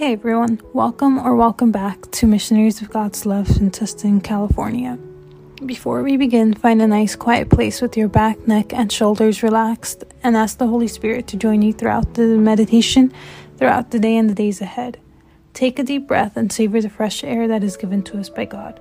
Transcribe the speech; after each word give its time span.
Hey 0.00 0.14
everyone, 0.14 0.62
welcome 0.72 1.18
or 1.18 1.36
welcome 1.36 1.72
back 1.72 2.10
to 2.12 2.26
Missionaries 2.26 2.80
of 2.80 2.88
God's 2.88 3.26
Love 3.26 3.50
in 3.60 3.70
Tustin, 3.70 4.24
California. 4.24 4.98
Before 5.66 6.02
we 6.02 6.16
begin, 6.16 6.54
find 6.54 6.80
a 6.80 6.86
nice 6.86 7.14
quiet 7.14 7.50
place 7.50 7.82
with 7.82 7.98
your 7.98 8.08
back, 8.08 8.48
neck, 8.48 8.72
and 8.72 8.90
shoulders 8.90 9.42
relaxed 9.42 10.04
and 10.22 10.38
ask 10.38 10.56
the 10.56 10.68
Holy 10.68 10.88
Spirit 10.88 11.26
to 11.26 11.36
join 11.36 11.60
you 11.60 11.74
throughout 11.74 12.14
the 12.14 12.38
meditation, 12.38 13.12
throughout 13.58 13.90
the 13.90 13.98
day 13.98 14.16
and 14.16 14.30
the 14.30 14.34
days 14.34 14.62
ahead. 14.62 14.98
Take 15.52 15.78
a 15.78 15.82
deep 15.82 16.06
breath 16.06 16.34
and 16.34 16.50
savor 16.50 16.80
the 16.80 16.88
fresh 16.88 17.22
air 17.22 17.46
that 17.48 17.62
is 17.62 17.76
given 17.76 18.02
to 18.04 18.18
us 18.18 18.30
by 18.30 18.46
God. 18.46 18.80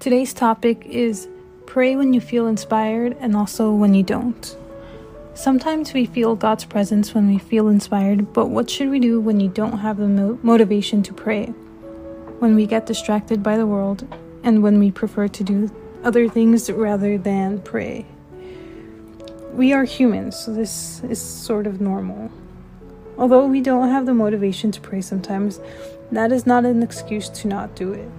Today's 0.00 0.32
topic 0.32 0.86
is 0.86 1.28
pray 1.66 1.94
when 1.94 2.14
you 2.14 2.22
feel 2.22 2.46
inspired 2.46 3.18
and 3.20 3.36
also 3.36 3.70
when 3.70 3.92
you 3.92 4.02
don't. 4.02 4.56
Sometimes 5.34 5.94
we 5.94 6.04
feel 6.04 6.36
God's 6.36 6.66
presence 6.66 7.14
when 7.14 7.26
we 7.26 7.38
feel 7.38 7.68
inspired, 7.68 8.34
but 8.34 8.50
what 8.50 8.68
should 8.68 8.90
we 8.90 9.00
do 9.00 9.18
when 9.18 9.40
you 9.40 9.48
don't 9.48 9.78
have 9.78 9.96
the 9.96 10.06
mo- 10.06 10.38
motivation 10.42 11.02
to 11.04 11.14
pray? 11.14 11.46
When 12.38 12.54
we 12.54 12.66
get 12.66 12.84
distracted 12.84 13.42
by 13.42 13.56
the 13.56 13.66
world, 13.66 14.06
and 14.44 14.62
when 14.62 14.78
we 14.78 14.90
prefer 14.90 15.28
to 15.28 15.42
do 15.44 15.70
other 16.04 16.28
things 16.28 16.70
rather 16.70 17.16
than 17.16 17.60
pray? 17.62 18.04
We 19.54 19.72
are 19.72 19.84
humans, 19.84 20.36
so 20.36 20.52
this 20.52 21.02
is 21.04 21.20
sort 21.20 21.66
of 21.66 21.80
normal. 21.80 22.30
Although 23.16 23.46
we 23.46 23.62
don't 23.62 23.88
have 23.88 24.04
the 24.04 24.14
motivation 24.14 24.70
to 24.72 24.80
pray 24.82 25.00
sometimes, 25.00 25.60
that 26.10 26.30
is 26.30 26.46
not 26.46 26.66
an 26.66 26.82
excuse 26.82 27.30
to 27.30 27.48
not 27.48 27.74
do 27.74 27.92
it. 27.94 28.10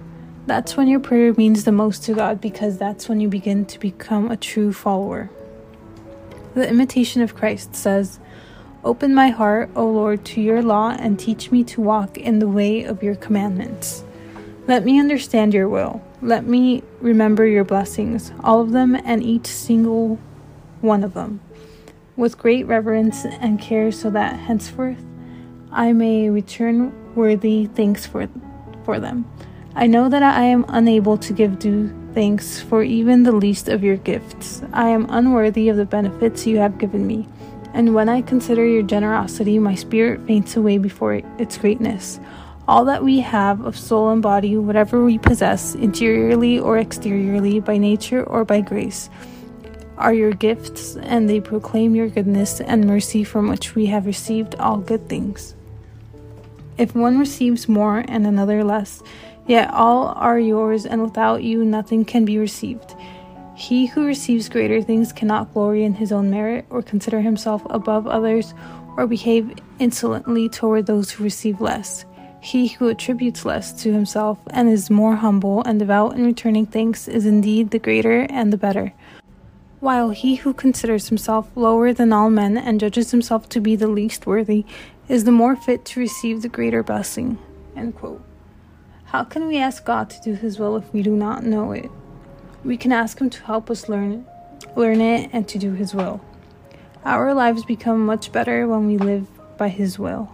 That's 0.46 0.76
when 0.76 0.88
your 0.88 1.00
prayer 1.00 1.32
means 1.34 1.62
the 1.62 1.72
most 1.72 2.02
to 2.04 2.14
God 2.14 2.40
because 2.40 2.76
that's 2.76 3.08
when 3.08 3.20
you 3.20 3.28
begin 3.28 3.66
to 3.66 3.78
become 3.78 4.32
a 4.32 4.36
true 4.36 4.72
follower. 4.72 5.30
The 6.54 6.68
Imitation 6.68 7.20
of 7.20 7.34
Christ 7.34 7.74
says, 7.74 8.20
Open 8.84 9.12
my 9.12 9.30
heart, 9.30 9.70
O 9.74 9.90
Lord, 9.90 10.24
to 10.26 10.40
your 10.40 10.62
law 10.62 10.90
and 10.90 11.18
teach 11.18 11.50
me 11.50 11.64
to 11.64 11.80
walk 11.80 12.16
in 12.16 12.38
the 12.38 12.46
way 12.46 12.84
of 12.84 13.02
your 13.02 13.16
commandments. 13.16 14.04
Let 14.68 14.84
me 14.84 15.00
understand 15.00 15.52
your 15.52 15.68
will. 15.68 16.00
Let 16.22 16.46
me 16.46 16.84
remember 17.00 17.44
your 17.44 17.64
blessings, 17.64 18.32
all 18.44 18.60
of 18.60 18.70
them 18.70 18.94
and 18.94 19.22
each 19.22 19.46
single 19.46 20.18
one 20.80 21.02
of 21.02 21.14
them, 21.14 21.40
with 22.14 22.38
great 22.38 22.66
reverence 22.66 23.24
and 23.24 23.60
care, 23.60 23.90
so 23.90 24.08
that 24.10 24.38
henceforth 24.38 25.02
I 25.72 25.92
may 25.92 26.30
return 26.30 27.14
worthy 27.16 27.66
thanks 27.66 28.06
for, 28.06 28.28
for 28.84 29.00
them. 29.00 29.28
I 29.74 29.88
know 29.88 30.08
that 30.08 30.22
I 30.22 30.44
am 30.44 30.64
unable 30.68 31.18
to 31.18 31.32
give 31.32 31.58
due 31.58 31.88
thanks 32.14 32.60
for 32.60 32.82
even 32.82 33.24
the 33.24 33.32
least 33.32 33.68
of 33.68 33.82
your 33.82 33.96
gifts. 33.96 34.62
I 34.72 34.88
am 34.88 35.06
unworthy 35.10 35.68
of 35.68 35.76
the 35.76 35.84
benefits 35.84 36.46
you 36.46 36.58
have 36.58 36.78
given 36.78 37.06
me, 37.06 37.26
and 37.74 37.94
when 37.94 38.08
I 38.08 38.22
consider 38.22 38.64
your 38.64 38.82
generosity, 38.82 39.58
my 39.58 39.74
spirit 39.74 40.24
faints 40.26 40.56
away 40.56 40.78
before 40.78 41.14
its 41.38 41.58
greatness. 41.58 42.20
All 42.68 42.84
that 42.86 43.02
we 43.02 43.18
have 43.20 43.60
of 43.60 43.76
soul 43.76 44.10
and 44.10 44.22
body, 44.22 44.56
whatever 44.56 45.04
we 45.04 45.18
possess, 45.18 45.74
interiorly 45.74 46.58
or 46.58 46.78
exteriorly, 46.78 47.60
by 47.60 47.76
nature 47.76 48.22
or 48.22 48.44
by 48.44 48.60
grace, 48.60 49.10
are 49.98 50.14
your 50.14 50.32
gifts, 50.32 50.96
and 50.96 51.28
they 51.28 51.40
proclaim 51.40 51.94
your 51.94 52.08
goodness 52.08 52.60
and 52.60 52.86
mercy 52.86 53.24
from 53.24 53.48
which 53.48 53.74
we 53.74 53.86
have 53.86 54.06
received 54.06 54.54
all 54.54 54.78
good 54.78 55.08
things. 55.08 55.54
If 56.78 56.94
one 56.94 57.18
receives 57.18 57.68
more 57.68 58.04
and 58.08 58.26
another 58.26 58.64
less, 58.64 59.02
Yet 59.46 59.70
all 59.72 60.14
are 60.16 60.38
yours, 60.38 60.86
and 60.86 61.02
without 61.02 61.42
you 61.42 61.64
nothing 61.64 62.04
can 62.04 62.24
be 62.24 62.38
received. 62.38 62.94
He 63.54 63.86
who 63.86 64.06
receives 64.06 64.48
greater 64.48 64.82
things 64.82 65.12
cannot 65.12 65.52
glory 65.52 65.84
in 65.84 65.94
his 65.94 66.12
own 66.12 66.30
merit, 66.30 66.64
or 66.70 66.82
consider 66.82 67.20
himself 67.20 67.62
above 67.70 68.06
others, 68.06 68.54
or 68.96 69.06
behave 69.06 69.52
insolently 69.78 70.48
toward 70.48 70.86
those 70.86 71.10
who 71.10 71.24
receive 71.24 71.60
less. 71.60 72.04
He 72.40 72.68
who 72.68 72.88
attributes 72.88 73.44
less 73.44 73.72
to 73.82 73.92
himself 73.92 74.38
and 74.50 74.68
is 74.68 74.90
more 74.90 75.16
humble 75.16 75.62
and 75.62 75.78
devout 75.78 76.14
in 76.14 76.26
returning 76.26 76.66
thanks 76.66 77.08
is 77.08 77.24
indeed 77.24 77.70
the 77.70 77.78
greater 77.78 78.26
and 78.28 78.52
the 78.52 78.58
better. 78.58 78.92
While 79.80 80.10
he 80.10 80.36
who 80.36 80.52
considers 80.52 81.08
himself 81.08 81.50
lower 81.54 81.92
than 81.92 82.12
all 82.12 82.30
men 82.30 82.56
and 82.58 82.80
judges 82.80 83.10
himself 83.10 83.48
to 83.50 83.60
be 83.60 83.76
the 83.76 83.88
least 83.88 84.26
worthy 84.26 84.64
is 85.08 85.24
the 85.24 85.32
more 85.32 85.56
fit 85.56 85.84
to 85.86 86.00
receive 86.00 86.42
the 86.42 86.48
greater 86.48 86.82
blessing. 86.82 87.38
How 89.14 89.22
can 89.22 89.46
we 89.46 89.58
ask 89.58 89.84
God 89.84 90.10
to 90.10 90.20
do 90.22 90.34
His 90.34 90.58
will 90.58 90.76
if 90.76 90.92
we 90.92 91.00
do 91.00 91.14
not 91.14 91.44
know 91.44 91.70
it? 91.70 91.88
We 92.64 92.76
can 92.76 92.90
ask 92.90 93.20
Him 93.20 93.30
to 93.30 93.44
help 93.44 93.70
us 93.70 93.88
learn, 93.88 94.26
learn 94.74 95.00
it 95.00 95.30
and 95.32 95.46
to 95.50 95.56
do 95.56 95.70
His 95.70 95.94
will. 95.94 96.20
Our 97.04 97.32
lives 97.32 97.64
become 97.64 98.04
much 98.04 98.32
better 98.32 98.66
when 98.66 98.88
we 98.88 98.98
live 98.98 99.28
by 99.56 99.68
His 99.68 100.00
will. 100.00 100.32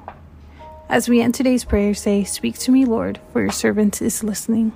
As 0.89 1.11
we 1.11 1.21
end 1.21 1.35
today's 1.35 1.63
prayer, 1.63 1.93
say, 1.93 2.25
Speak 2.25 2.57
to 2.61 2.73
me, 2.73 2.87
Lord, 2.87 3.21
for 3.35 3.43
your 3.43 3.53
servant 3.53 4.01
is 4.01 4.25
listening. 4.25 4.73